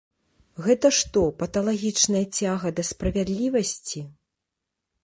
[0.67, 4.05] Гэта што, паталагічная цяга да справядлівасці?